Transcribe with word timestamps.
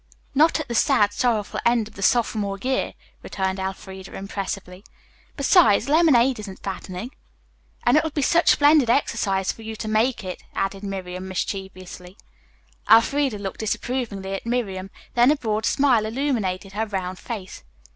"Not 0.33 0.59
at 0.59 0.67
the 0.67 0.73
sad, 0.73 1.13
sorrowful 1.13 1.59
end 1.63 1.87
of 1.87 1.93
the 1.93 2.01
sophomore 2.01 2.57
year," 2.57 2.95
returned 3.21 3.59
Elfreda, 3.59 4.15
impressively. 4.15 4.83
"Besides, 5.37 5.89
lemonade 5.89 6.39
isn't 6.39 6.63
fattening." 6.63 7.11
"And 7.83 7.95
it 7.95 8.03
will 8.03 8.09
be 8.09 8.23
such 8.23 8.49
splendid 8.49 8.89
exercise 8.89 9.51
for 9.51 9.61
you 9.61 9.75
to 9.75 9.87
make 9.87 10.23
it," 10.23 10.41
added 10.55 10.81
Miriam 10.83 11.27
mischievously. 11.27 12.17
Elfreda 12.89 13.37
looked 13.37 13.59
disapprovingly 13.59 14.33
at 14.33 14.45
Miriam, 14.47 14.89
then 15.13 15.29
a 15.29 15.35
broad 15.35 15.67
smile 15.67 16.07
illuminated 16.07 16.73
her 16.73 16.87
round 16.87 17.19
face. 17.19 17.63